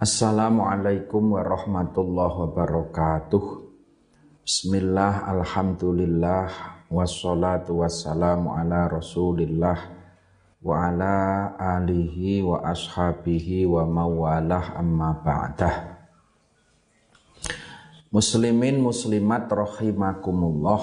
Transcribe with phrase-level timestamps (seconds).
[0.00, 3.68] Assalamualaikum warahmatullahi wabarakatuh.
[4.48, 6.48] Bismillah, Alhamdulillah
[6.88, 9.76] Wassalatu wassalamu ala rasulillah
[10.64, 16.00] Wa ala alihi wa ashabihi wa mawalah amma ba'dah.
[18.08, 20.80] Muslimin muslimat rahimakumullah.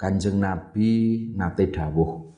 [0.00, 2.37] Kanjeng Nabi nate dawuh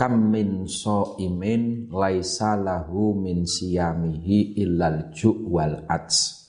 [0.00, 5.44] kam min so imin laisa lahu min siyamihi illal ju'
[5.84, 6.48] ats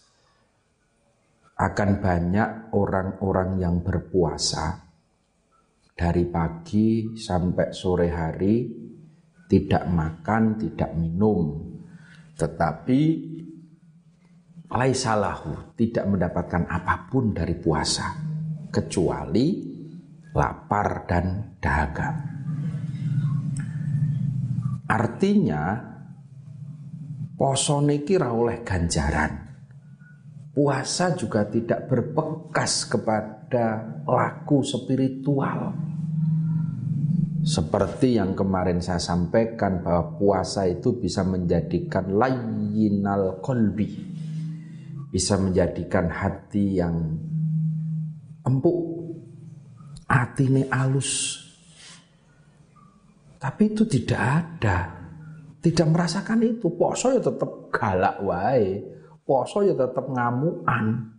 [1.60, 4.88] akan banyak orang-orang yang berpuasa
[5.92, 8.72] dari pagi sampai sore hari
[9.52, 11.76] tidak makan, tidak minum
[12.40, 13.02] tetapi
[14.72, 18.16] laisalahu tidak mendapatkan apa pun dari puasa
[18.72, 19.60] kecuali
[20.32, 22.41] lapar dan dahaga.
[24.92, 25.80] Artinya
[27.40, 29.34] poso niki oleh ganjaran.
[30.52, 35.72] Puasa juga tidak berbekas kepada laku spiritual.
[37.40, 43.96] Seperti yang kemarin saya sampaikan bahwa puasa itu bisa menjadikan layinal kolbi.
[45.08, 47.16] Bisa menjadikan hati yang
[48.44, 48.80] empuk.
[50.12, 51.40] Hati ini alus
[53.42, 55.02] tapi itu tidak ada.
[55.58, 56.70] Tidak merasakan itu.
[56.78, 58.86] Poso ya tetap galak wae.
[59.26, 61.10] Poso ya tetap ngamuan.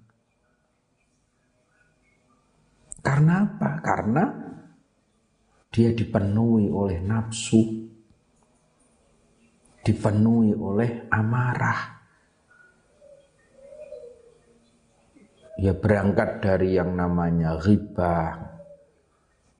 [3.02, 3.70] Karena apa?
[3.82, 4.24] Karena
[5.74, 7.90] dia dipenuhi oleh nafsu.
[9.82, 11.98] Dipenuhi oleh amarah.
[15.58, 18.51] Ya berangkat dari yang namanya ghibah,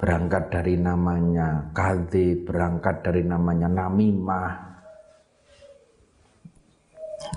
[0.03, 4.51] berangkat dari namanya kaldi, berangkat dari namanya namimah.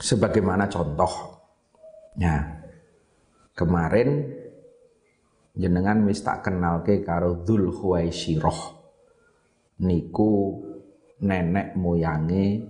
[0.02, 2.66] Sebagaimana contohnya,
[3.54, 4.34] kemarin
[5.54, 8.60] jenengan wis tak kenal ke karo Dzul Khuwaisyiroh.
[9.86, 10.34] Niku
[11.22, 12.66] nenek moyangi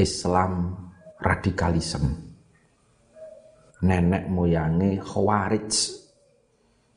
[0.00, 0.80] Islam
[1.20, 2.08] radikalisme.
[3.84, 5.99] Nenek moyangi Khawarij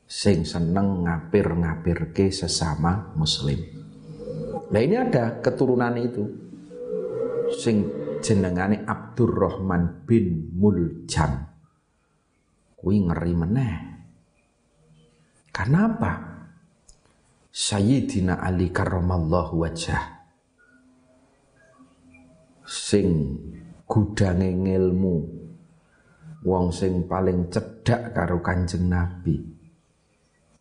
[0.04, 3.56] sing seneng ngapir-ngapirke sesama muslim.
[4.68, 6.24] Nah ini ada keturunan itu.
[7.54, 7.88] Sing
[8.24, 11.44] jenengane Abdurrahman bin Muljam.
[12.76, 13.74] Kuwi ngeri meneh.
[15.54, 16.12] Karena apa?
[17.54, 20.26] Sayyidina Ali karramallahu wajah.
[22.64, 23.38] Sing
[23.86, 25.16] gudange ilmu
[26.42, 29.53] wong sing paling cedak karo Kanjeng Nabi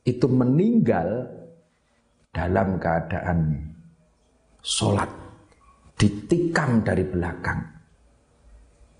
[0.03, 1.31] itu meninggal
[2.33, 3.71] dalam keadaan
[4.59, 5.07] sholat
[5.95, 7.61] ditikam dari belakang.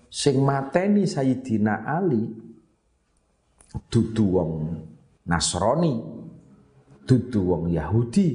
[0.08, 2.22] Sing mateni Sayyidina Ali
[3.90, 4.52] dudu wong
[5.26, 5.94] Nasrani
[7.02, 8.30] dudu wong Yahudi.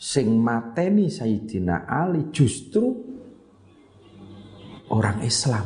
[0.00, 2.90] Sing mateni Sayyidina Ali justru
[4.90, 5.64] orang Islam.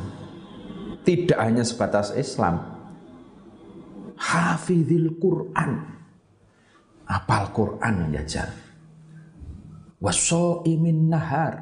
[1.05, 2.74] Tidak hanya sebatas Islam
[4.19, 5.73] hafizil Quran.
[7.05, 8.51] Apal Quran jajal.
[10.65, 11.55] imin nahar.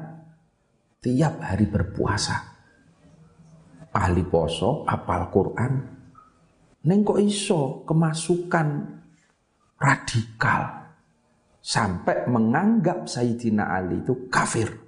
[1.03, 2.37] Tiap hari berpuasa.
[3.93, 5.73] Ahli poso, apal Quran.
[6.87, 8.67] Neng kok iso kemasukan
[9.77, 10.83] radikal.
[11.63, 14.83] Sampai menganggap Sayyidina Ali itu kafir.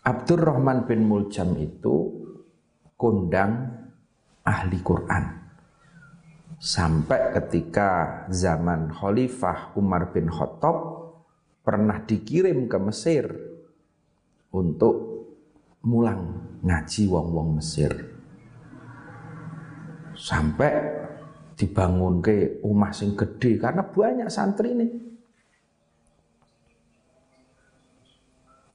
[0.00, 2.17] Abdurrahman bin Muljam itu
[2.98, 3.78] kondang
[4.42, 5.24] ahli Quran.
[6.58, 11.06] Sampai ketika zaman Khalifah Umar bin Khattab
[11.62, 13.30] pernah dikirim ke Mesir
[14.50, 14.94] untuk
[15.86, 17.94] mulang ngaji wong-wong Mesir.
[20.18, 20.98] Sampai
[21.54, 24.88] dibangun ke rumah sing gede karena banyak santri ini.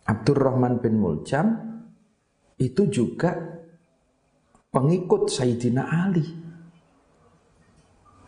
[0.07, 1.47] Abdurrahman bin Muljam
[2.59, 3.62] itu juga
[4.73, 6.25] pengikut Sayyidina Ali.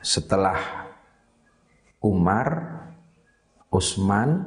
[0.05, 0.85] Setelah
[2.05, 2.47] Umar,
[3.73, 4.45] Utsman,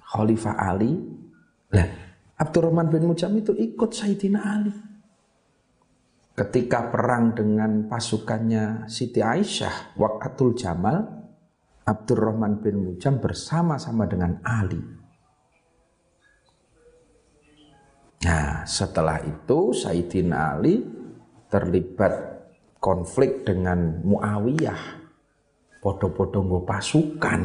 [0.00, 0.96] Khalifah Ali,
[1.68, 2.08] lah
[2.38, 4.72] Abdurrahman bin Mujam itu ikut Sayyidina Ali.
[6.38, 11.02] Ketika perang dengan pasukannya Siti Aisyah, Waqatul Jamal,
[11.82, 14.78] Abdurrahman bin Mujam bersama-sama dengan Ali.
[18.22, 20.97] Nah, setelah itu Sayyidina Ali
[21.48, 22.12] terlibat
[22.78, 24.82] konflik dengan Muawiyah.
[25.78, 27.42] Podo-podo pasukan.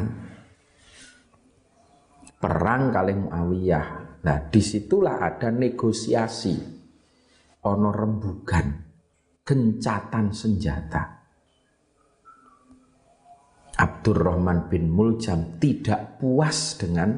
[2.44, 3.88] perang kali Muawiyah.
[4.24, 6.56] Nah, di situlah ada negosiasi,
[7.64, 8.68] ono rembugan,
[9.48, 11.04] gencatan senjata.
[13.80, 17.16] Abdurrahman bin Muljam tidak puas dengan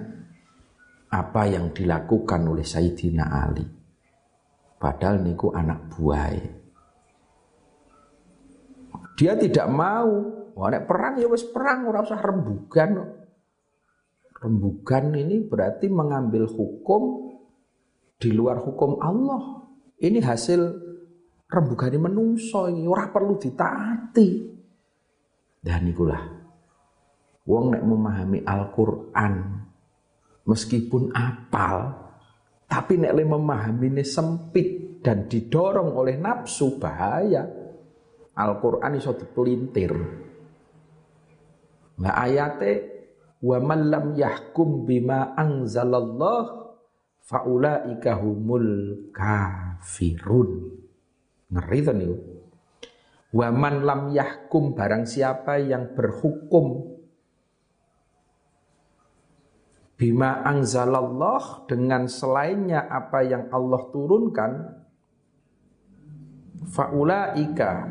[1.09, 3.65] apa yang dilakukan oleh Sayyidina Ali.
[4.77, 6.64] Padahal niku anak buah.
[9.15, 10.12] Dia tidak mau.
[10.56, 12.95] Wah, perang ya wis perang ora usah rembugan.
[14.39, 17.33] Rembugan ini berarti mengambil hukum
[18.15, 19.67] di luar hukum Allah.
[20.00, 20.62] Ini hasil
[21.51, 24.27] rembugan menungso ini ora perlu ditaati.
[25.59, 26.23] Dan ikulah
[27.45, 29.33] wong nek memahami Al-Qur'an
[30.45, 32.06] meskipun apal
[32.65, 37.45] tapi nek le memahami ini sempit dan didorong oleh nafsu bahaya.
[38.35, 39.95] Al-Qur'an iso dipelintir.
[41.95, 42.71] Nah ayate
[43.39, 46.75] wa man lam yahkum bima anzalallah
[47.23, 50.75] faulaika humul kafirun.
[51.47, 52.15] Ngeri to niku.
[53.35, 56.95] Wa man lam yahkum barang siapa yang berhukum
[59.95, 64.51] bima angzalallah dengan selainnya apa yang Allah turunkan
[66.63, 67.88] faulaika.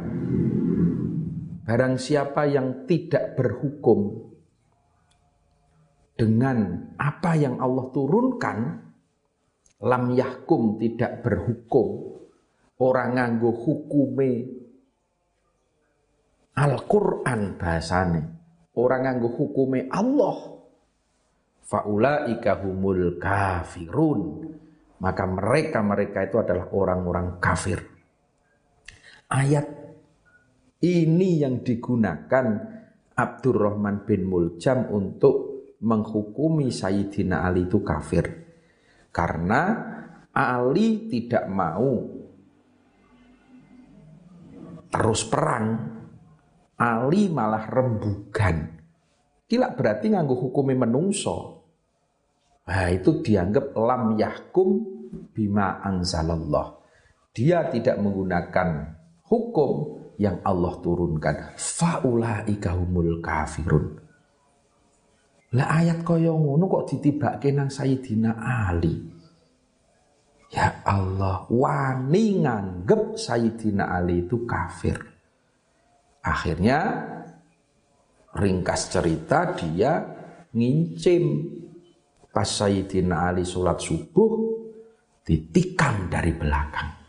[1.65, 4.29] Barang siapa yang tidak berhukum
[6.15, 8.59] dengan apa yang Allah turunkan
[9.81, 12.21] lam yahkum tidak berhukum
[12.79, 14.61] orang nganggo hukume
[16.55, 18.23] Al-Qur'an bahasane
[18.77, 20.55] orang nganggo hukume Allah
[21.65, 24.53] faulaika humul kafirun.
[24.95, 27.94] Maka mereka-mereka itu adalah orang-orang kafir
[29.31, 29.67] ayat
[30.85, 32.47] ini yang digunakan
[33.15, 38.27] Abdurrahman bin Muljam untuk menghukumi Sayyidina Ali itu kafir
[39.15, 39.63] karena
[40.35, 42.11] Ali tidak mau
[44.91, 45.67] terus perang
[46.75, 48.75] Ali malah rembugan
[49.45, 51.63] Kila berarti nganggu hukumi menungso.
[52.65, 54.69] Nah, itu dianggap lam yahkum
[55.37, 56.81] bima anzalallah.
[57.37, 58.99] Dia tidak menggunakan
[59.29, 61.59] hukum yang Allah turunkan.
[61.59, 64.05] Faulaika humul kafirun.
[65.55, 69.15] Lah ayat kaya ngono kok ditibake nang Sayyidina Ali.
[70.51, 74.99] Ya Allah, wani nganggep Sayyidina Ali itu kafir.
[76.23, 77.07] Akhirnya
[78.35, 80.03] ringkas cerita dia
[80.51, 81.55] ngincim
[82.35, 84.59] pas Sayyidina Ali sholat subuh
[85.23, 87.04] ditikam dari belakang.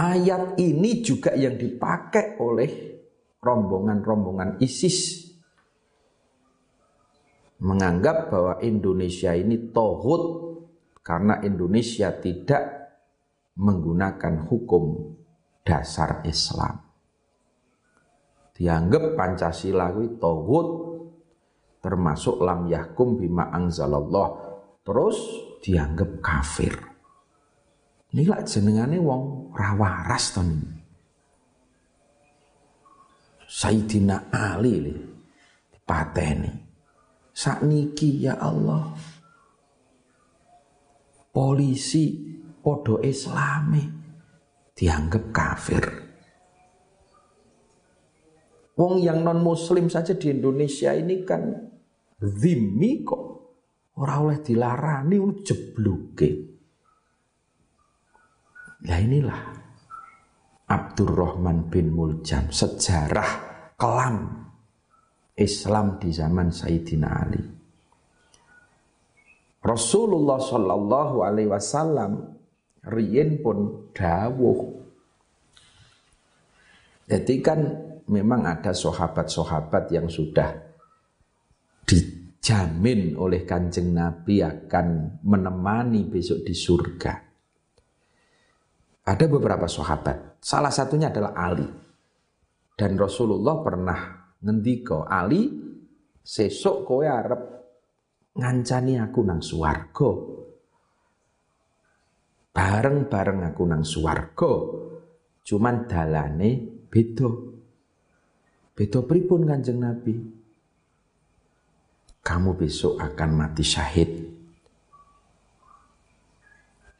[0.00, 2.70] Ayat ini juga yang dipakai oleh
[3.36, 5.28] rombongan-rombongan ISIS.
[7.60, 10.56] Menganggap bahwa Indonesia ini tohut
[11.04, 12.64] karena Indonesia tidak
[13.60, 15.12] menggunakan hukum
[15.60, 16.80] dasar Islam.
[18.56, 20.68] Dianggap Pancasila kuwi tauhid
[21.84, 24.48] termasuk lam yahkum bima anzalallah.
[24.80, 25.16] Terus
[25.60, 26.72] dianggap kafir.
[28.16, 29.22] Ini lah jenengane wong
[29.54, 30.42] rawaras to
[33.50, 34.94] Sayyidina Ali li
[35.82, 36.50] pateni
[37.34, 38.94] sakniki ya Allah
[41.34, 42.14] polisi
[42.62, 43.82] podo islami
[44.74, 46.10] dianggap kafir
[48.80, 51.52] Wong yang non muslim saja di Indonesia ini kan
[52.16, 53.24] zimmi kok.
[54.00, 56.49] Orang oleh dilarani jebluke.
[58.80, 59.60] Ya inilah
[60.64, 63.28] Abdurrahman bin Muljam sejarah
[63.76, 64.48] kelam
[65.36, 67.44] Islam di zaman Sayyidina Ali.
[69.60, 72.32] Rasulullah Shallallahu Alaihi Wasallam
[72.88, 74.80] riyen pun dawuh.
[77.04, 77.60] Jadi kan
[78.08, 80.56] memang ada sahabat-sahabat yang sudah
[81.84, 87.29] dijamin oleh kanjeng Nabi akan menemani besok di surga.
[89.10, 91.66] Ada beberapa sahabat, salah satunya adalah Ali.
[92.78, 93.98] Dan Rasulullah pernah
[94.38, 95.50] ngendiko, Ali
[96.22, 97.42] sesok kowe arep
[98.38, 100.10] ngancani aku nang suwargo.
[102.54, 104.52] Bareng-bareng aku nang suwargo.
[105.42, 106.50] Cuman dalane
[106.86, 107.30] beda.
[108.78, 110.14] Beda pripun Kanjeng Nabi?
[112.22, 114.10] Kamu besok akan mati syahid.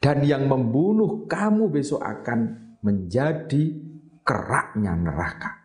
[0.01, 3.77] Dan yang membunuh kamu besok akan menjadi
[4.25, 5.61] keraknya neraka.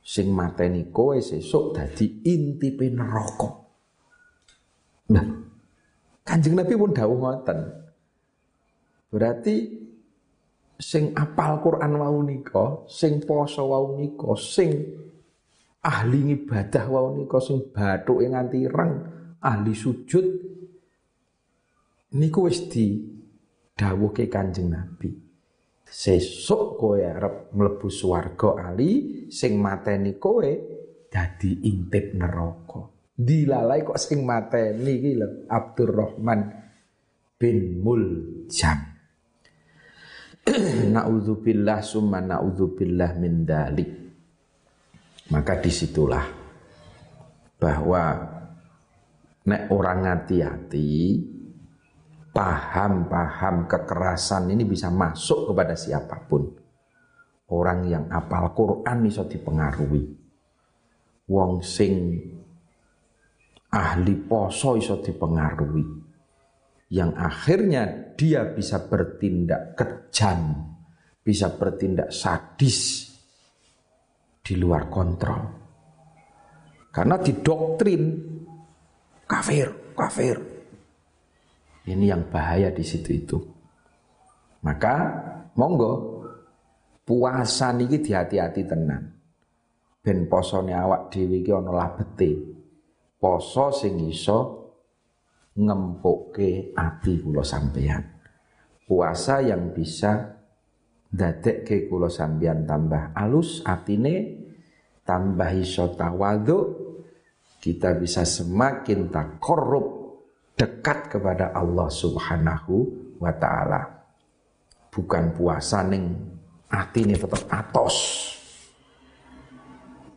[0.00, 3.52] Sing mateni kowe sesuk dadi intipe neraka.
[5.12, 5.26] Nah,
[6.24, 7.58] Kanjeng Nabi pun dawuh ngoten.
[9.12, 9.56] Berarti
[10.80, 14.70] sing apal Quran wau nika, sing poso wau nika, sing
[15.84, 18.92] ahli ibadah wau nika sing bathuke nganti reng,
[19.42, 20.51] ahli sujud
[22.16, 23.00] niku wis di
[23.72, 25.10] dawuhke Kanjeng Nabi.
[25.92, 30.48] Sesuk kowe arep mlebu swarga ali sing mateni kowe
[31.12, 32.88] dadi intip neraka.
[33.12, 36.40] Dilalai kok sing mateni iki lho Abdurrahman
[37.36, 38.78] bin Muljam.
[40.96, 43.90] Nauzubillah summa naudzubillah min dalik.
[45.28, 46.26] Maka di situlah
[47.60, 48.04] bahwa
[49.44, 50.92] nek orang hati-hati
[52.32, 56.48] paham-paham kekerasan ini bisa masuk kepada siapa pun.
[57.52, 60.02] Orang yang apal Quran bisa dipengaruhi.
[61.28, 62.16] Wong sing
[63.68, 65.84] ahli poso iso dipengaruhi.
[66.92, 67.82] Yang akhirnya
[68.16, 70.72] dia bisa bertindak kejam,
[71.20, 73.08] bisa bertindak sadis
[74.40, 75.44] di luar kontrol.
[76.92, 78.02] Karena didoktrin
[79.24, 80.51] kafir, kafir,
[81.88, 83.38] ini yang bahaya di situ itu.
[84.62, 84.94] Maka
[85.58, 86.22] monggo
[87.02, 89.02] puasa niki dihati-hati tenan.
[90.02, 92.30] Ben posone awak dhewe iki ana labete.
[93.18, 94.38] Poso sing iso
[95.58, 98.02] ngempukke ati kula sampeyan.
[98.82, 100.42] Puasa yang bisa
[101.06, 104.42] dadekke kula sampeyan tambah alus atine,
[105.06, 106.58] tambah iso tawadhu,
[107.62, 110.01] kita bisa semakin tak korup
[110.62, 112.86] dekat kepada Allah Subhanahu
[113.18, 114.06] wa taala.
[114.94, 116.14] Bukan puasa ning
[116.70, 118.30] ini tetap atos.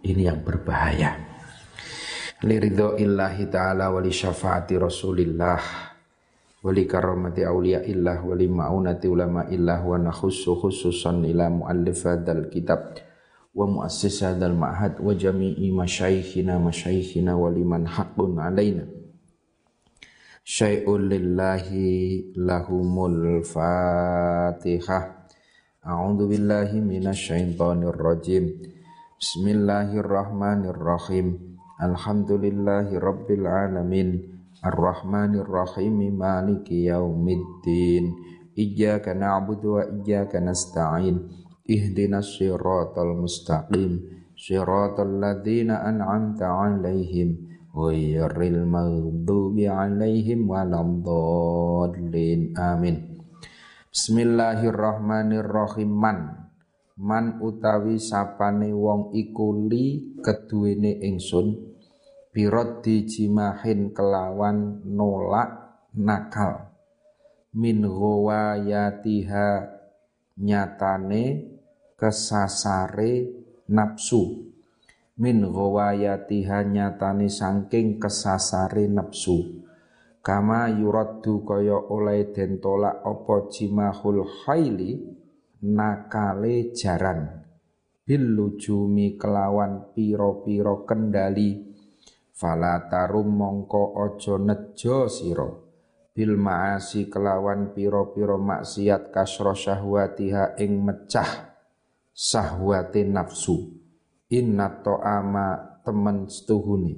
[0.05, 1.17] Ini yang berbahaya.
[2.45, 5.57] Liridho illahi ta'ala wali syafaati rasulillah
[6.61, 13.01] wali karamati awliya illah wali ma'unati ulama illah wa nakhussu khususan ila muallif hadal kitab
[13.55, 18.83] wa muassis hadal ma'had wa jami'i masyaikhina masyaikhina wali man haqqun alaina
[20.45, 25.25] syai'un lillahi lahumul fatihah
[25.81, 28.53] A'udzu billahi minasyaitonir rajim
[29.17, 38.13] Bismillahirrahmanirrahim Alhamdulillahi rabbil alamin Arrahmanir rahim maliki yaumiddin
[38.53, 41.25] Iyyaka na'budu wa iyyaka nasta'in
[41.65, 43.97] Ihdinas siratal mustaqim
[44.37, 53.19] Siratal ladzina an'amta 'alaihim ghairil maghdubi alaihim waladhdallin amin.
[53.91, 55.91] Bismillahirrahmanirrahim.
[55.91, 56.47] Man.
[56.95, 61.75] Man utawi sapane wong iku li keduwene ingsun
[62.31, 66.71] birot dijimahin kelawan nolak nakal.
[67.51, 69.47] Min ghawayatiha
[70.39, 71.23] nyatane
[71.99, 74.54] kesasare nafsu
[75.15, 79.63] min ghawayatiha nyatane sangking kesasare nafsu
[80.25, 85.15] kama yuraddu kaya oleh den tolak apa jimahul haili
[85.61, 87.45] nakale jaran.
[88.05, 91.73] Bil lujumi kelawan piro-piro kendali.
[92.35, 95.49] Fala tarum mongko aja nejo sira.
[96.13, 101.53] Bil maasi kelawan piro-piro maksiat kasro syahwatiha ing mecah
[102.13, 103.84] sahwate nafsu
[104.29, 106.97] inna to'ama temen setuhuni.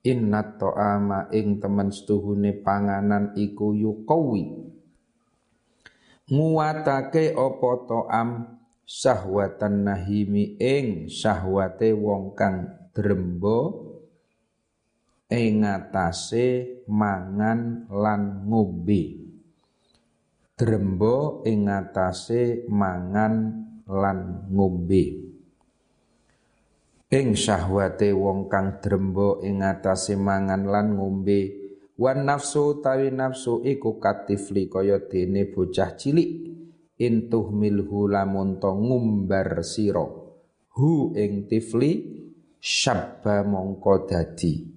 [0.00, 4.48] Inna to'ama ing temen setuhuni panganan iku yukawi
[6.30, 8.58] nguwatake opo to'am?
[8.90, 13.86] Sahwatan nahimi ing sahwate wong kang drembo
[15.30, 19.30] ing atase mangan lan ngombe.
[20.58, 23.34] Drembo ing atase mangan
[23.86, 25.29] lan ngombe
[27.10, 31.58] ing syahwate wong kang drembo ing atase mangan lan ngombe
[31.98, 36.30] wan nafsu tawi nafsu iku katifli kaya dene bocah cilik.
[37.00, 40.04] Intuh milhu lamun ngumbar sira.
[40.76, 41.92] Hu ing tifli
[42.60, 44.68] syabba mongko dadi.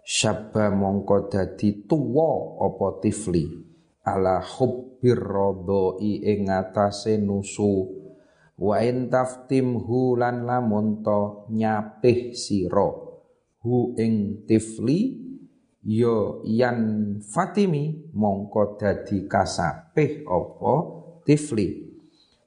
[0.00, 3.44] Syabba mongko dadi tuwa apa tifli?
[4.00, 8.01] Ala hubbir radai ing atase nusu
[8.62, 12.86] wa in taftimhu lan lamun to nyapih sira.
[13.62, 15.18] Hu ing tifli
[15.82, 16.78] yo ya yan
[17.18, 20.74] fatimi mongko dadi kasapih apa
[21.26, 21.90] tifli.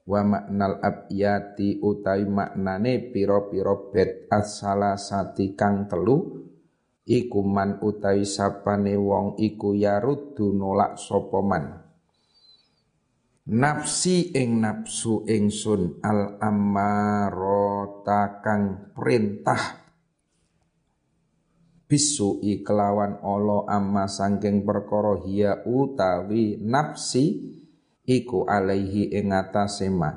[0.05, 6.47] Wa maknal abyati utai maknane piro piro bet asala sati kang telu.
[7.05, 11.84] Iku man utawi sapane wong iku yaruddu nolak sapa man
[13.45, 19.85] nafsi ing nafsu ingsun al ammarota kang perintah.
[21.85, 27.53] Bisu kelawan olo amma sangking perkara hiya utawi nafsi
[28.09, 30.09] iku alaihi ing atase ma.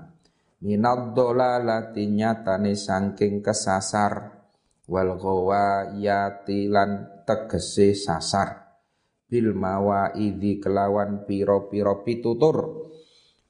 [0.64, 4.40] Minad dolalati nyatane sangking kesasar.
[4.88, 8.80] Wal ghawayati lan tegese sasar.
[9.28, 12.88] Bil mawaidi kelawan piro-piro pitutur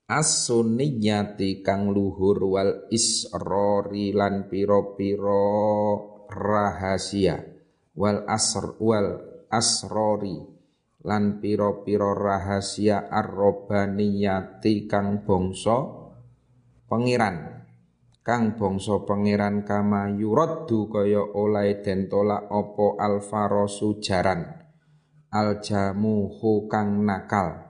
[0.09, 5.45] as-sunniyati kang luhur wal isrori lan piro-piro
[6.33, 7.37] rahasia.
[7.93, 9.21] Wal asr wal
[9.53, 10.41] asrori
[11.05, 15.77] lan piro-piro rahasia arrobaniyati kang bangsa
[16.89, 17.65] pengiran
[18.25, 24.47] kang bangsa pangeran kama yuraddu kaya oleh den tolak apa alfarosu jaran
[25.33, 27.68] aljamuhu kang nakal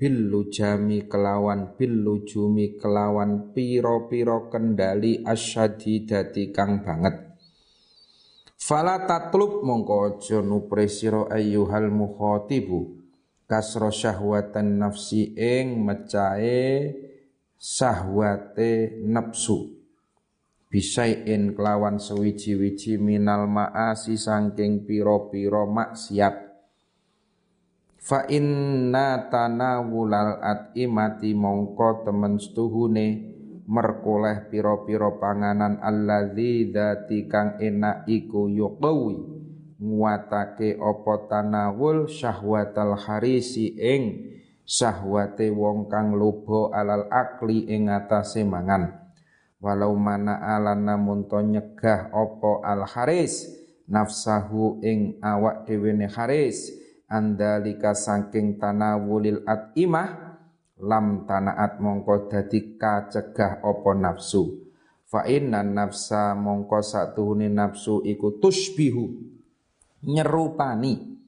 [0.00, 7.36] bil lujami kelawan bil lujumi kelawan piro-piro kendali asyadidati kang banget.
[8.56, 12.96] Fala tatlub mongko aja nupre sira ayyuhal mukhatibu.
[13.44, 16.96] Kasra syahwatan nafsi ing mecahe
[17.60, 19.68] sahwate nafsu.
[20.70, 26.49] Bisain kelawan sewiji-wiji minal ma'asi sangking piro-piro maksiat
[28.00, 30.40] fa inna tanawulal
[30.72, 33.06] imati mongko temen setuhune
[33.68, 39.20] merkoleh piro-piro panganan alladzi dzati kang enak iku yuqawi
[39.80, 44.32] nguatake opo tanawul syahwatal harisi ing
[44.64, 48.96] syahwate wong kang lobo alal akli ing atase mangan.
[49.60, 53.44] Walau mana ala namun to nyegah opo al haris
[53.84, 56.79] nafsahu ing awak dhewe haris
[57.10, 60.38] andalika saking tanawulil at imah
[60.80, 64.70] lam tanaat mongko dadi kacegah opo nafsu.
[65.10, 69.10] Fa inna nafsa mongko satuhune nafsu iku tusbihu
[70.06, 71.18] nyerupani.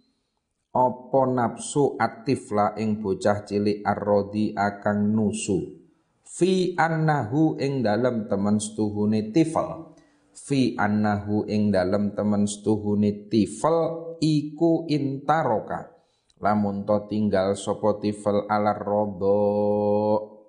[0.72, 5.83] Opo nafsu atifla ing bocah cilik arrodi akang nusu?
[6.24, 9.92] Fi annahu ing dalem temen setuhune tifal
[10.33, 15.90] fi annahu ing dalem temen setuhune tifal iku intaroka.
[16.38, 19.38] Lamun to tinggal sapa tifal alar rodo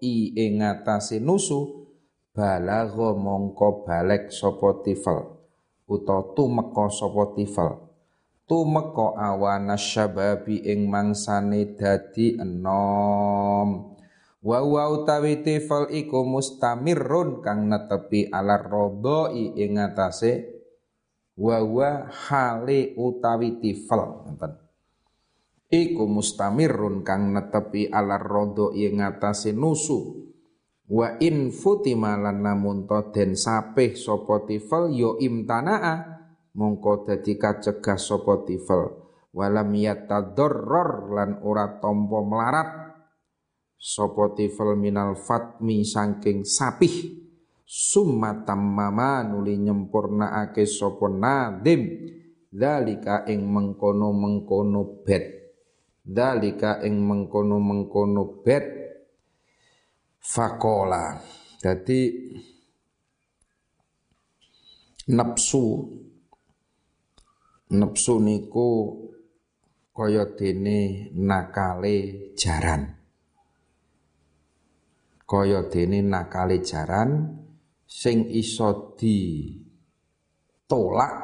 [0.02, 0.34] i
[1.22, 1.90] nusu
[2.34, 5.38] balagha mongko balek sapa tifal
[5.86, 7.94] uta tumeka sapa tifal
[8.50, 13.94] tumeka awana syababi ing mangsane dadi enom.
[14.44, 18.68] Wa wa utawi tifal iku mustamirun kang netepi alar
[19.56, 20.53] ing atase
[21.38, 24.54] wa wa hale utawi tifal ngoten.
[25.74, 30.30] Iku mustamirun kang netepi alar rodo ing atase nusu.
[30.84, 35.96] Wa in futima lan namun to den sapih sapa tifal yo ya imtanaa
[36.54, 39.02] mongko dadi kacegah sapa tifal.
[39.34, 42.70] Walam yatadorror lan ora tompo melarat
[43.82, 47.23] sapa tifal minal fatmi saking sapih
[47.74, 51.82] summa tammama nuli nyempurnaake sapa nadim.
[52.54, 55.26] Dalika ing mengkono-mengkono bet
[56.06, 58.62] dalika ing mengkono-mengkono bet
[60.22, 61.18] fakola.
[61.58, 62.00] Jadi
[65.10, 65.66] nafsu
[67.74, 68.70] nafsu niku
[69.98, 73.02] kaya dene nakale jaran.
[75.26, 77.42] Kaya dene nakale jaran
[77.84, 79.52] sing iso di
[80.66, 81.16] tolak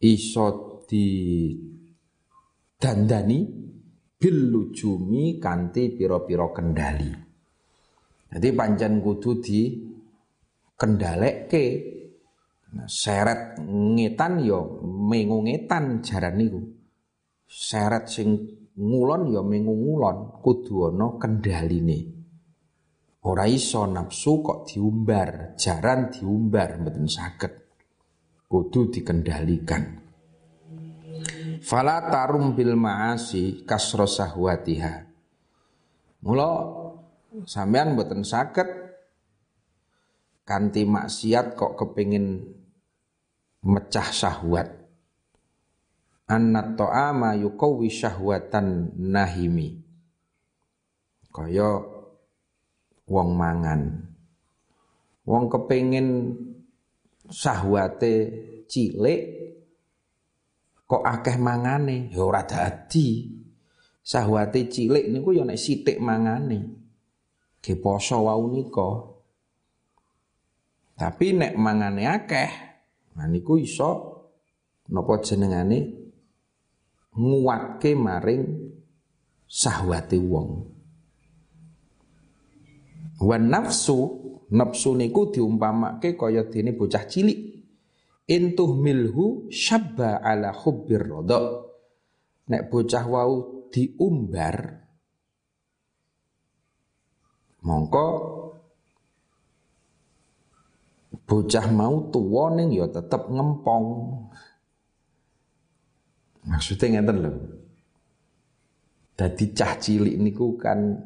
[0.00, 0.46] iso
[0.86, 1.06] di
[2.78, 3.38] dandani
[4.18, 7.12] bil lujumi kanthi pira-pira kendali.
[8.28, 9.60] Jadi pancen kudu di
[10.74, 11.96] kendalekke.
[12.68, 16.60] Nah, seret ngetan yo ya mengu ngetan jaran niku.
[17.48, 18.36] Seret sing
[18.76, 21.16] ngulon ya mengu ngulon, kudu ana.
[23.28, 27.52] Ora iso nafsu kok diumbar, jaran diumbar mboten saged.
[28.48, 30.00] Kudu dikendalikan.
[31.60, 35.04] Fala tarum bil ma'asi kasro sahwatiha.
[36.24, 36.50] Mula
[37.44, 38.64] sampean mboten saged
[40.48, 42.48] kanthi maksiat kok kepingin
[43.68, 44.72] mecah syahwat.
[46.32, 49.84] Anna ta'ama yuqawwi syahwatan nahimi.
[51.28, 51.97] Kaya
[53.08, 53.80] wong mangan.
[55.24, 56.36] Wong kepengin
[57.28, 58.14] sahwate
[58.68, 59.20] cilik
[60.88, 62.12] kok akeh mangane?
[62.12, 63.36] Ya ora dadi.
[64.00, 66.80] Sahwate cilik niku ya nek sithik mangane.
[67.60, 68.90] Ge poso wau nika.
[70.96, 72.50] Tapi nek mangane akeh
[73.18, 73.90] nah niku iso
[74.94, 75.90] napa jenengane
[77.18, 78.46] nguatke maring
[79.42, 80.77] sahwate wong
[83.18, 83.98] wan nafsu
[84.50, 87.58] nafsu niku diumpamake kaya dene bocah cilik.
[88.28, 91.64] Intuh milhu syabba ala hubbir rodo
[92.48, 94.84] nek bocah wau diumbar
[97.64, 98.06] mongko
[101.28, 103.84] bocah mau tuwa ning ya tetep ngempong.
[106.48, 107.32] Maksudnya ngeten lho.
[109.12, 110.96] Dadi cah cilik niku kan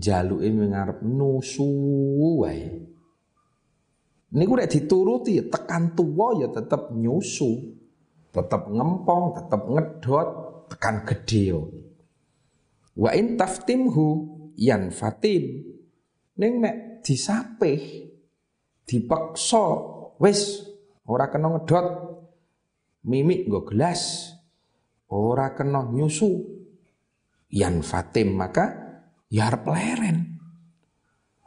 [0.00, 1.68] jaluke ngarep nusu
[2.40, 2.92] wae
[4.32, 7.76] Niku nek dituruti tekan tua ya tetap nyusu,
[8.32, 10.28] tetap ngempong, tetap ngedot,
[10.72, 11.52] tekan gede.
[12.96, 14.08] Wa in taftimhu
[14.56, 15.68] yan fatim.
[16.40, 18.08] Ning nek disapih,
[18.88, 19.64] dipeksa,
[20.16, 20.64] wis
[21.04, 21.86] ora kena ngedot,
[23.04, 24.32] mimik nggo gelas,
[25.12, 26.40] ora kena nyusu,
[27.52, 28.91] yan fatim maka
[29.32, 30.16] ya arep leren.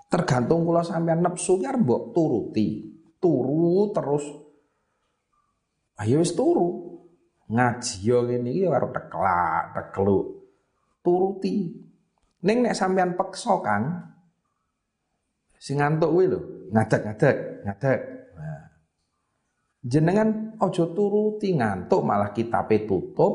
[0.10, 2.68] Tergantung kula sampean nepsu ki mbok turuti.
[3.22, 4.26] Turu terus.
[6.02, 6.98] Ayo wis turu.
[7.46, 10.26] Ngaji yo ngene iki karo teklak, tekluk.
[11.06, 11.78] Turuti.
[12.46, 13.86] Ning nek sampean peksa Kang,
[15.58, 18.00] sing ngantuk kuwi lho, ngadeg-ngadeg, ngadeg.
[18.38, 18.66] Nah.
[19.82, 23.34] Jenengan ojo turuti ngantuk malah kitabe tutup.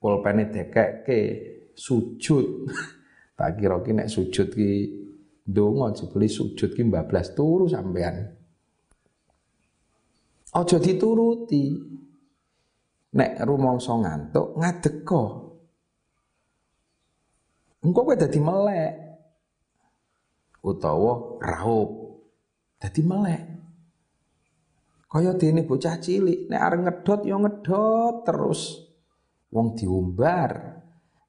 [0.00, 1.20] Pulpene dekekke
[1.74, 2.68] sujud.
[3.38, 4.70] tak kira ki nek sujud ki
[5.42, 8.30] Donga jebule sujud ki bablas turu sampean.
[10.54, 11.64] Aja dituruti.
[13.12, 15.24] Nek rumangsa ngantuk ngadeka.
[17.82, 18.92] Engko kowe dadi melek.
[20.62, 21.90] Utawa raup.
[22.78, 23.42] Dadi melek.
[25.12, 28.80] Kaya dene bocah cilik, nek arep ngedot ya ngedot terus.
[29.52, 30.80] Wong diumbar.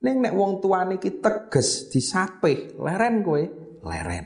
[0.03, 3.43] Ning nek wong tuane iki teges disapih, leren kowe
[3.87, 4.25] leren.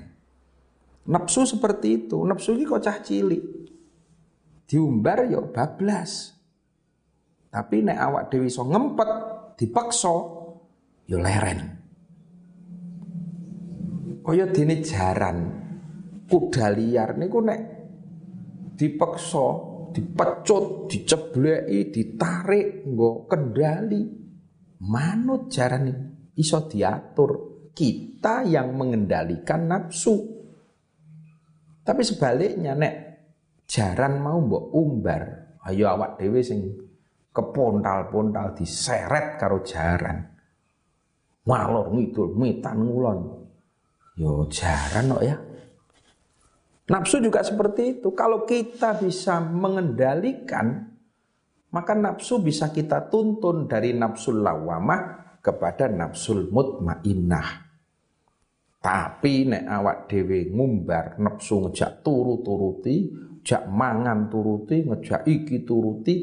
[1.07, 3.43] Nafsu seperti itu, nafsu ini kocah cilik.
[4.67, 6.33] Diumbar yo ya bablas.
[7.47, 9.09] Tapi nek awak dewi so ngempet,
[9.55, 10.15] dipaksa
[11.05, 11.59] yo ya leren.
[14.25, 15.37] Kaya dene jaran
[16.27, 17.59] kuda liar niku nek
[18.75, 19.47] dipaksa,
[19.95, 24.26] dipecut, dicebleki, ditarik nggo kendali.
[24.77, 25.89] Manut jaran
[26.37, 27.31] iso diatur
[27.73, 30.37] kita yang mengendalikan nafsu.
[31.81, 32.93] Tapi sebaliknya nek
[33.65, 35.21] jaran mau mbok umbar,
[35.65, 36.77] ayo awak dhewe sing
[37.33, 40.25] kepontal-pontal diseret karo jaran.
[41.47, 43.19] Walor ngidul mitan ngulon.
[44.17, 45.37] Yo jaran kok ya.
[46.87, 48.11] Nafsu juga seperti itu.
[48.15, 50.96] Kalau kita bisa mengendalikan,
[51.71, 57.67] maka nafsu bisa kita tuntun dari nafsu lawamah kepada nafsul mutmainnah.
[58.77, 63.10] Tapi nek awak dhewe ngumbar nepsu ngejak turu turuti,
[63.43, 66.15] jak mangan turuti, ngejak iki turuti,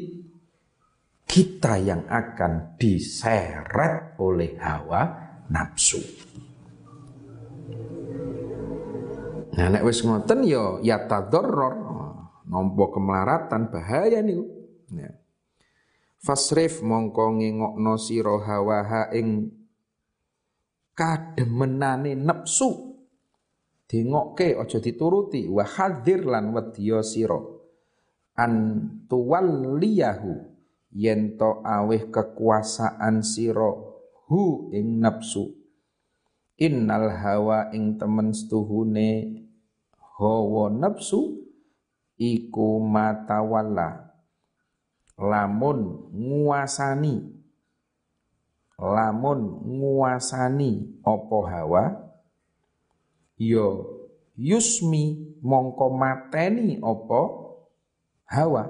[1.25, 5.01] kita yang akan diseret oleh hawa
[5.51, 6.01] nafsu.
[9.55, 11.75] Nah nek wis ngoten ya ya tadorror,
[12.49, 14.45] nampa kemelaratan bahaya niku.
[14.95, 15.11] Ya.
[16.25, 19.53] Fasrif mongko ngengokno sira hawaha ing
[20.97, 22.97] kademenane nepsu.
[23.85, 25.45] Dingokke aja dituruti.
[25.45, 27.37] Wa hadir lan wedya sira.
[28.41, 28.53] An
[29.05, 30.33] tuwalliyahu
[30.97, 33.69] yen to aweh kekuasaan sira
[34.25, 35.53] hu ing nepsu.
[36.57, 39.45] Innal hawa ing temen stuhune
[40.17, 41.37] hawa nepsu
[42.17, 44.04] iku matawalla
[45.19, 47.15] lamun nguasani.
[48.75, 51.83] Lamun nguasani apa hawa?
[53.39, 53.67] Yo
[54.35, 57.21] ya yusmi mongko mateni apa
[58.27, 58.63] hawa?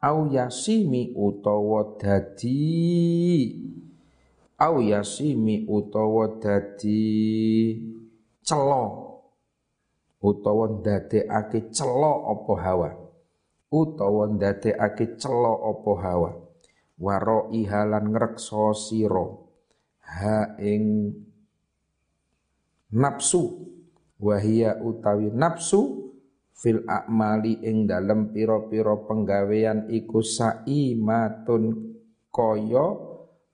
[0.00, 3.52] Au yasimi utawa dadi.
[4.58, 7.02] Au yasimi utawa dadi
[8.42, 9.06] celo.
[10.22, 12.99] Utawa ndadekake celo apa hawa
[13.70, 16.30] utawa ndadekake celo apa hawa.
[17.00, 19.48] Waro ihalan ngrekso siro
[20.04, 21.14] ha ing
[22.92, 23.70] nafsu.
[24.20, 26.12] Wahia utawi nafsu
[26.52, 31.96] fil akmali ing dalem pira-pira penggawean iku saimatun
[32.28, 32.86] kaya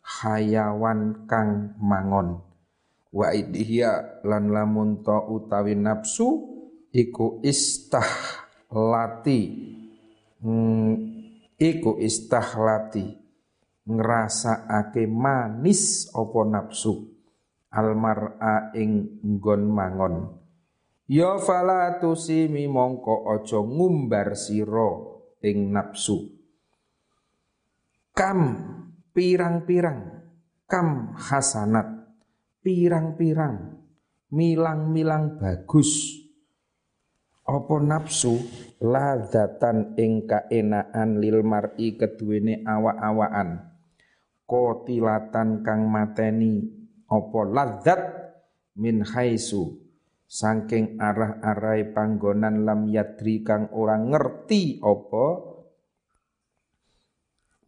[0.02, 2.42] hayawan kang mangon.
[3.14, 6.50] Wa idhiya lan lamun ta utawi nafsu
[6.90, 8.10] iku istah
[8.74, 9.40] lati
[10.42, 10.92] mm,
[11.56, 13.16] iku istahlati
[13.86, 17.06] ngrasakake manis apa nafsu
[17.70, 20.16] almar'a ing nggon mangon.
[21.06, 24.90] Ya fala tusimi mongko aja ngumbar sira
[25.46, 26.34] ing nafsu
[28.16, 28.40] kam
[29.12, 30.24] pirang-pirang
[30.64, 32.08] kam hasanat
[32.64, 33.76] pirang-pirang
[34.32, 36.24] milang-milang bagus
[37.46, 38.34] apa nafsu
[38.82, 43.76] ladatan ing kaenaan lil mar'i keduwene awa-awaan
[44.46, 46.62] kotilatan kang mateni.
[47.06, 48.00] Apa ladzat
[48.78, 49.82] min haisu.
[50.26, 55.26] Saking arah-arai panggonan lam yadri kang ora ngerti apa?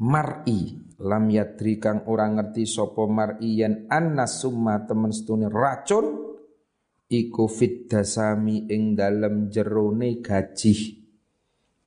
[0.02, 0.90] Mar'i.
[0.98, 6.27] Lam yadri kang ora ngerti sapa mar'i yen annas summa temen setune racun
[7.08, 11.00] iku fit dasami ing dalem jerone gajih.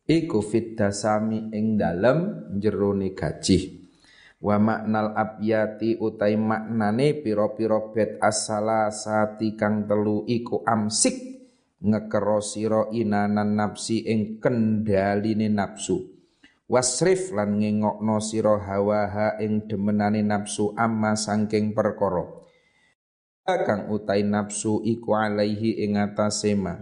[0.09, 3.79] Iku fit dasami ing dalem jerone gajih.
[4.41, 11.13] Wa maknal abyati utai maknane pira-pira bet asala sati kang telu iku amsik
[11.81, 16.21] ngekero sira inanan nafsi ing kendaline nafsu
[16.71, 22.23] wasrif lan ngengokno sira hawaha ing demenane nafsu amma sangking perkara
[23.45, 26.77] kang utai nafsu iku alaihi ing atase ma.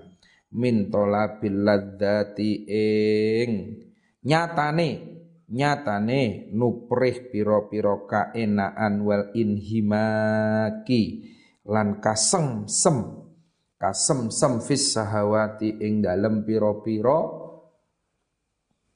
[0.50, 3.52] Min talabil ladzati ing.
[4.26, 4.90] Nyatane
[5.50, 11.26] nyatane nuprih pira-pira kaenaan wal inhimaki
[11.66, 13.26] lan kasem sem
[13.80, 17.20] kasem sem fis sahawati ing dalem pira-pira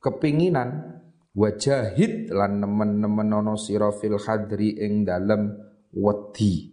[0.03, 0.99] kepinginan.
[1.33, 5.49] Wajahid lan nemen-nemen ana sira fil hadri ing dalem
[5.89, 6.72] wedi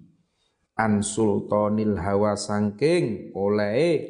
[0.81, 4.01] an sultanil hawa sangking oleh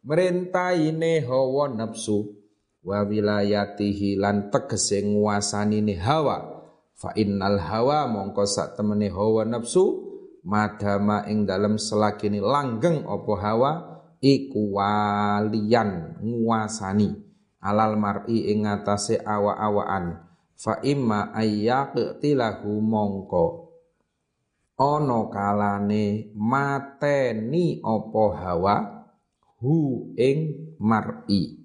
[0.00, 2.32] merentaine hawa nafsu
[2.80, 6.64] wa wilayatihi lan tegese nguasanine hawa.
[6.96, 13.72] Fa innal hawa mongko sak temene hawa nafsu madama ing dalem selakini langgeng apa hawa
[14.20, 17.16] iku walian nguasani
[17.64, 20.20] alal mar'i ing atase awa-awaan
[20.52, 23.63] fa imma ayyaqtilahu mongko
[24.74, 28.76] ana kalane mateni apa hawa?
[29.62, 30.38] Hu ing
[30.82, 31.62] mar'i.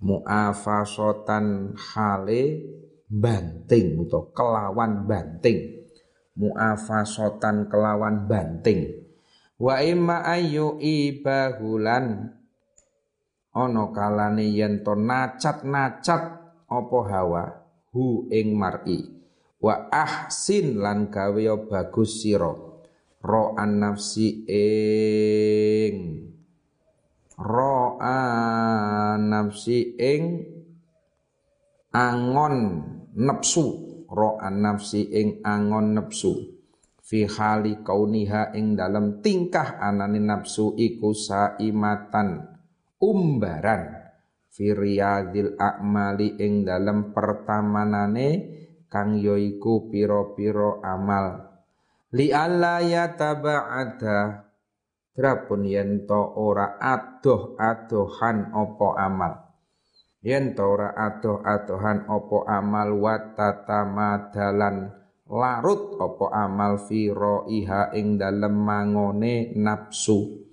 [0.00, 2.42] Muafasotan hale
[3.08, 5.86] banting utawa kelawan banting.
[6.36, 9.00] Muafasotan kelawan banting.
[9.60, 12.32] Wa imma ayu ibahulan
[13.52, 16.22] ana kalane yen to nacat-nacat
[16.64, 17.44] apa hawa?
[17.92, 19.19] Hu ing mar'i
[19.60, 22.52] wa ahsin lan gawe bagus sira.
[23.20, 25.96] Ro an nafsi ing.
[27.36, 30.24] Ro an nafsi ing.
[31.92, 32.56] Angon
[33.20, 33.64] nafsu
[34.08, 36.60] ro an nafsi ing angon nafsu
[37.10, 42.46] fi hali kauniha ing dalam tingkah anane nafsu iku saimatan.
[43.02, 43.98] Umbaran.
[44.50, 48.59] Fi a'mali ing dalam pertamanane
[48.90, 51.46] kang yoiku piro-piro amal.
[52.10, 54.50] Li alla yataba'ada.
[55.14, 59.46] Drapun yen to ora adoh-adohan opo amal.
[60.26, 64.90] Yen to ora adoh-adohan opo amal watatamadalan
[65.30, 67.14] larut opo amal fi
[67.46, 70.50] iha ing dalem mangone nafsu.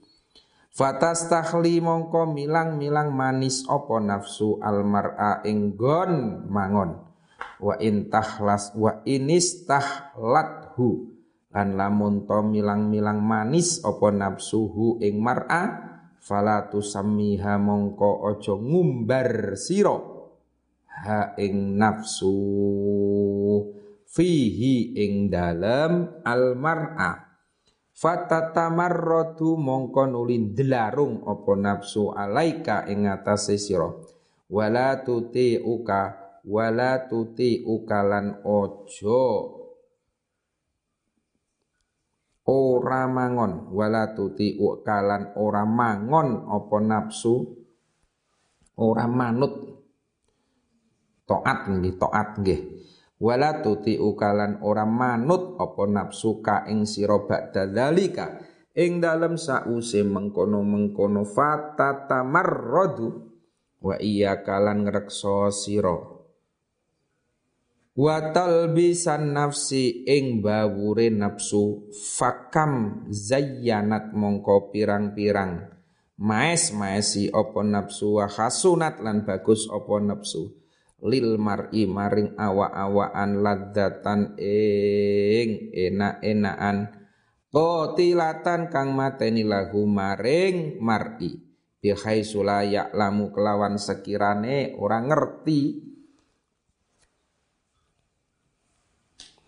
[0.78, 7.07] Fatastahli mongko milang-milang manis opo nafsu almar'a ing gon mangon
[7.62, 11.14] wa intahlas wa inistahlathu.
[11.48, 15.64] Lan lamun to milang-milang manis apa nafsuhu ing mar'a
[16.22, 19.98] fala tusammiha mongko aja ngumbar sira.
[20.98, 22.34] Ha ing nafsu
[24.06, 27.28] fihi ing dalem al mar'a
[27.98, 33.90] fatatamarratu mongko nuli delarung apa nafsu alaika ing atase sira.
[34.48, 39.26] Wala tuti'uka wala tuti ukalan ojo.
[42.48, 43.74] Ora mangon.
[43.74, 46.46] Wala tuti ukalan ora mangon.
[46.46, 47.44] Apa nafsu
[48.78, 49.54] ora manut.
[51.28, 52.62] Taat nggih taat nggih.
[53.18, 55.58] Wala tuti ukalan ora manut.
[55.58, 57.68] Apa nafsu ka ing sira ba'da
[58.78, 63.08] ing dalem sause mengkono-mengkono fatatamarradu
[63.82, 66.17] wa iya kalan ngrekso sira
[67.98, 75.74] wa talbisan nafsi ing bawure nafsu fakam zayyanat mongko pirang-pirang.
[76.18, 80.54] Maes maesi opo nafsu wa hasunat lan bagus opo nafsu.
[80.98, 86.90] Lil mar'i maring awa-awaan ladzatan ing enak-enakan.
[87.54, 91.38] Kotilatan kang mateni lahu maring mar'i.
[91.78, 95.87] Bihai sulayak lamu kelawan sekirane orang ngerti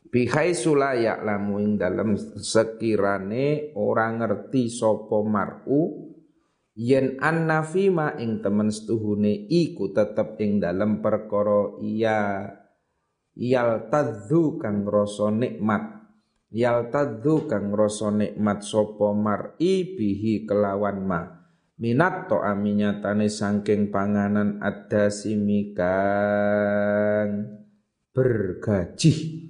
[0.10, 6.10] bihai sulayak lamu ing dalam sekirane orang ngerti sopo mar'u
[6.74, 12.50] yen annafima ing temen setuhune iku tetep ing dalam perkara iya
[13.38, 16.00] yal tadzu kang rasa nikmat
[16.50, 21.22] yaltadzu kang rasa nikmat sapa mar'i bihi kelawan ma
[21.78, 25.93] minat to aminyatane sangking panganan ada simikang
[28.12, 29.49] bergaji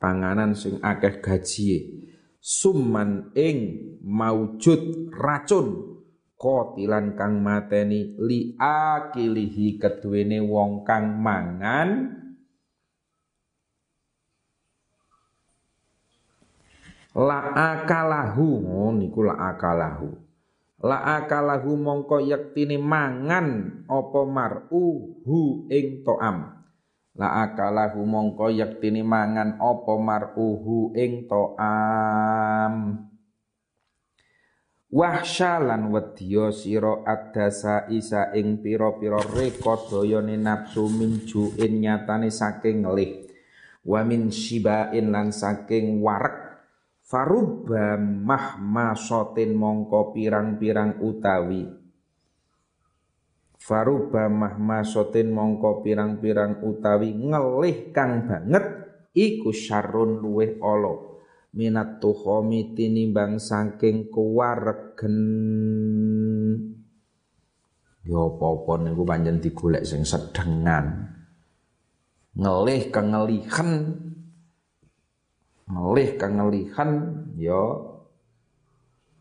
[0.00, 2.00] panganan sing akeh gaji
[2.40, 6.00] summan ing maujud racun
[6.40, 12.16] kotilan kang mateni li akilihi keduwene wong kang mangan.
[17.10, 18.64] La akalahu
[18.96, 20.08] niku la akalahu.
[20.80, 26.59] La akalahu mongko yektine mangan apa mar'u hu ing to'am
[27.20, 32.96] la akalahu mongko yektine mangan apa mar'u hu ing to'am?
[34.90, 43.22] Wahsyalan wedya sira adasa isa ing pira-pira reka dayane nafsu minjuin nyatane saking ngelih
[43.86, 46.50] wa min shibain lan saking warek
[47.10, 51.79] Faruba mahmasotin mongko pirang-pirang utawi
[53.70, 58.66] Faruba mahmasotin mongko pirang-pirang utawi ngelih kang banget
[59.14, 61.22] iku syarun luweh olo
[61.54, 65.16] minat tuhomi tinimbang saking kuwaregen.
[68.02, 71.14] Ya apa-apa niku panjen digolek sing sedengan.
[72.34, 73.70] Ngelih kengelihan.
[75.70, 76.90] Ngelih kang ngelihan
[77.38, 77.64] ya.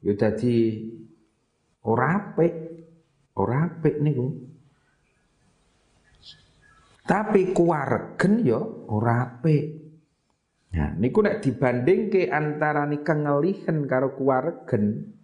[0.02, 0.90] Ya dadi
[1.86, 2.69] ora apik
[3.38, 4.28] ora apik niku
[7.06, 9.90] tapi kuwaregen ya ora apik
[10.70, 15.18] Nah, niku nek dibandingke antarane kengelihan karo kuwaregen,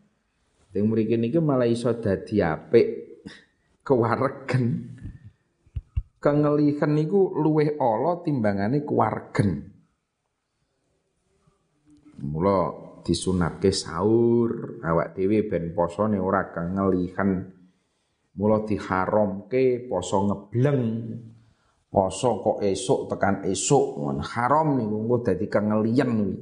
[0.73, 2.87] sing mriki niki malah iso dadi apik
[3.87, 4.89] kuwaregen.
[6.17, 9.69] Kengelihan niku luwih ala timbangane kuwaregen.
[12.25, 12.59] Mula
[13.05, 17.53] disunatke sahur, awak dhewe ben posone ora kengelihan.
[18.35, 20.83] Mula diharamke poso ngebleng.
[21.87, 24.03] Poso kok esuk tekan esuk,
[24.35, 26.35] haram niku engko dadi kengelian kuwi.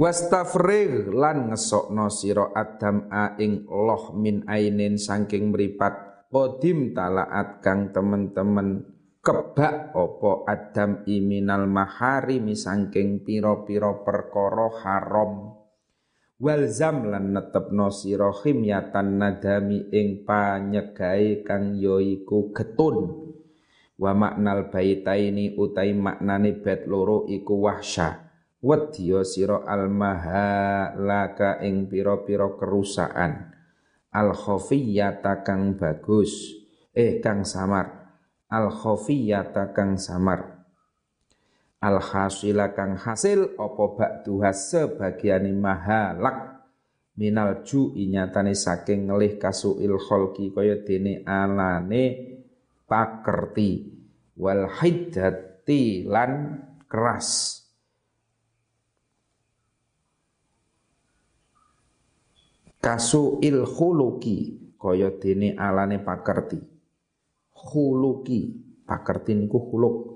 [0.00, 7.92] Wastafrigh lan ngesokno sira adam a ing loh min ainin saking mripat qadim talaat kang
[7.92, 8.80] temen-temen
[9.20, 15.59] kebak opo adam iminal mahari misangking piro-piro perkara haram
[16.40, 23.28] walzam lan netepno sira khimyatan nadami ing panyegae kang yoiku getun.
[24.00, 28.32] Wa maknal baitaini utai maknane bet loro iku wahsya.
[28.64, 33.52] Wedya sira almahalaka ing pira-pira kerusakan.
[34.16, 36.56] Al khafiyata kang bagus.
[36.96, 38.16] Eh kang samar.
[38.48, 40.59] Al khafiyata kang samar
[41.80, 46.60] al hasila kang hasil apa ba'duha sebagiane mahalak
[47.16, 52.04] minal ju inyatane saking ngelih kasuil kholki kaya dene alane
[52.84, 54.00] pakerti.
[54.40, 56.56] Wal hiddati lan
[56.88, 57.60] keras.
[62.80, 64.36] Kasuil khuluki
[64.80, 66.56] kaya dene alane pakerti.
[67.52, 68.40] Khuluki
[68.88, 70.09] pakerti niku khuluk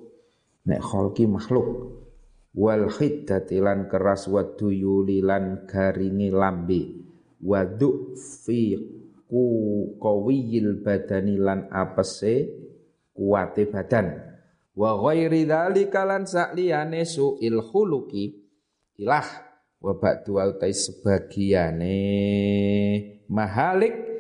[0.69, 1.69] nek kholki makhluk.
[2.55, 6.83] Wal khiddati lan keras waduyuli lan garingi lambe.
[7.43, 8.79] Wadu fi
[9.27, 9.45] ku
[9.99, 12.47] qawiyil badani lan apese
[13.11, 14.15] kuate badan.
[14.75, 18.43] Wa ghairi dzalika lan sakliyane suil khuluki
[18.99, 19.27] ilah
[19.83, 20.39] wa ba'du
[20.71, 21.99] sebagiane
[23.29, 24.14] mahalik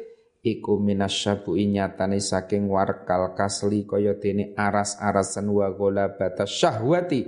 [0.45, 4.13] iku minasyabu nyatane saking warkal kasli kaya
[4.53, 5.73] aras-arasan wa
[6.13, 7.25] batas syahwati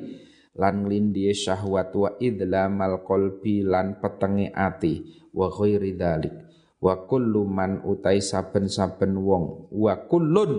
[0.57, 6.35] lan nglindhi syahwat wa idlamal qalbi lan petenge ati wa ghairi dzalik
[6.81, 10.53] wa kullu man utai saben-saben wong wa kullun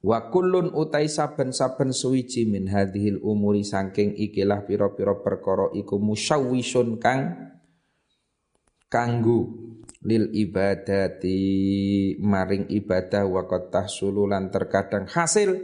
[0.00, 7.52] wa kullun utai saben-saben suwiji min hadhil umuri saking ikilah pira-pira perkara iku musyawwisun kang
[8.88, 9.52] kanggu
[10.00, 11.40] lil ibadati
[12.16, 15.60] maring ibadah wa qad tahsululan terkadang hasil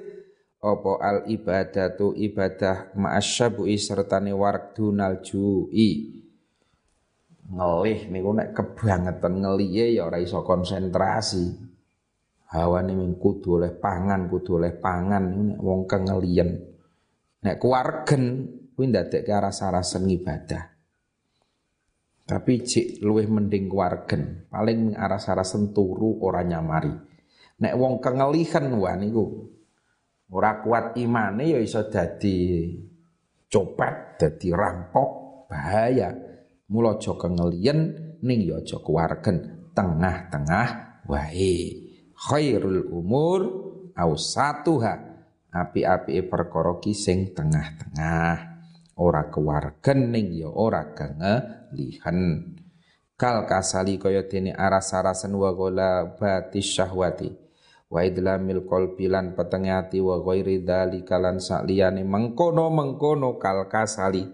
[0.60, 6.20] opo al ibadatu ibadah ma'asyabu'i sertane wardunal ju'i.
[7.46, 11.64] Ngelih niku nek kebangetan ngeliye ya ora iso konsentrasi.
[12.46, 16.54] Hawane ming kudu oleh pangan kudu oleh pangan nek wong kengelian
[17.42, 20.75] nek kuwargen kuwi ndadekke rasa-rasa ibadah
[22.26, 26.90] tapi cik luwih mending kuwargen paling aras-arasen turu ora nyamari
[27.62, 29.56] nek wong kengelihan wah niku
[30.26, 32.66] Ora kuat imane ya iso dadi
[33.46, 35.10] copet, dadi rampok,
[35.46, 36.10] bahaya.
[36.66, 37.94] Mula aja kengelian
[38.26, 38.82] ning ya aja
[39.70, 40.68] tengah-tengah
[41.06, 41.54] wae.
[42.10, 43.40] Khairul umur
[43.94, 45.14] ausatuha.
[45.56, 48.55] Api-api perkara sing tengah-tengah.
[48.96, 52.48] Ora kewargen ning ya ora kengelihan.
[53.16, 57.32] Kal kasali kaya dene aras-arasen wa gola batis syahwati.
[57.92, 64.24] Wa idlamil qalbi lan petenge ati wa ghairi dzalika lan sakliyane mengkono-mengkono kal kasali.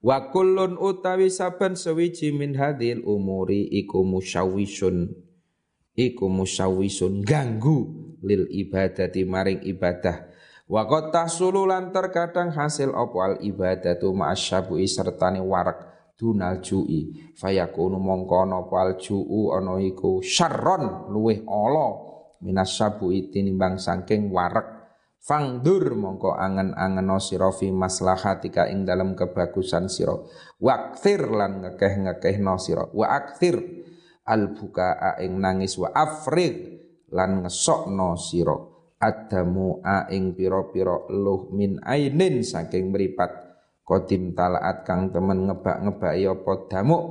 [0.00, 5.12] Wa kullun utawi saben sewiji min hadhil umuri iku musyawisun.
[5.92, 10.24] Iku musyawisun ganggu lil ibadati maring ibadah
[10.70, 18.46] wa qad tahsululan terkadang hasil apa al ibadatu ma'asyabu'i sertane warak dunal ju'i fayakunu mongko
[18.46, 21.88] apa al ju'u ana iku syarron luweh ala
[22.46, 24.80] minas sabu tinimbang sangking warak
[25.20, 30.16] Fangdur mongko angen-angen sira fi maslahatika ing dalam kebagusan sira.
[30.56, 32.88] Wakthir lan ngekeh no sira.
[32.88, 33.60] Wa akthir
[34.24, 36.80] al bukaa ing nangis wa afrig
[37.12, 38.56] lan ngesokno sira.
[39.00, 43.32] Adamu a ing pira-pira luh min ainin saking mripat
[43.80, 47.04] kodim talaat kang temen ngebak-ngebaki apa damuk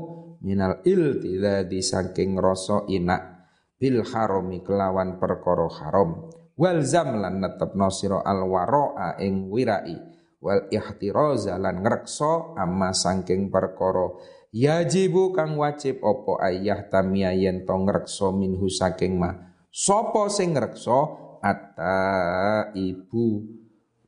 [0.45, 3.49] minal il tidak saking rasa inak
[3.81, 6.29] bil harami kelawan perkara haram.
[6.59, 9.95] Wal zam lan netepno sira al waraa ing wirai
[10.43, 14.13] wal ihtiraza lan ngrekso amma saking perkara
[14.51, 19.35] yajibu kang wajib apa ayah tamia yen to ngrekso minhu saking ma
[19.71, 23.43] sapa sing ngrekso atta ibu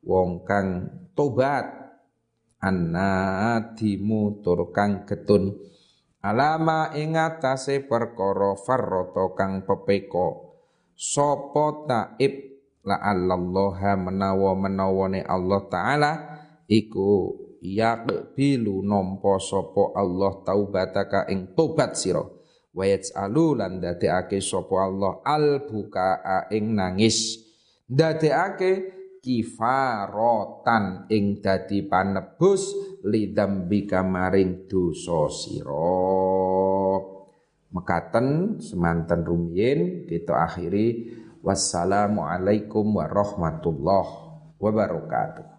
[0.06, 0.68] wong kang
[1.18, 1.82] tobat.
[3.74, 5.50] Dimu tur kang getun.
[6.22, 10.54] Alama ing atase perkara farrata kang pepeko.
[10.94, 12.34] Sapa taib
[12.86, 16.12] la allaha menawa menawane Allah taala
[16.70, 22.22] iku yaqbilu nampa sapa Allah taubataka ing tobat sira
[22.72, 27.40] wa yaj'alu lan dadekake sapa Allah al bukaa ing nangis.
[27.92, 28.72] Dadekake
[29.20, 32.72] kifarotan ing dadi panebus
[33.04, 36.00] lidzambika maring dosa sira.
[37.72, 41.20] Mekaten semanten rumiyin kita akhiri.
[41.42, 44.14] Wassalamu alaikum warahmatullahi
[44.62, 45.51] wabarakatuh